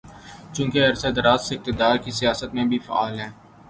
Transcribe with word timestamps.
چونکہ 0.53 0.85
عرصۂ 0.87 1.09
دراز 1.15 1.39
سے 1.47 1.55
اقتدار 1.55 1.95
کی 1.97 2.11
سیاست 2.11 2.49
میں 2.53 2.65
بھی 2.65 2.79
فعال 2.79 3.19
ہیں۔ 3.19 3.29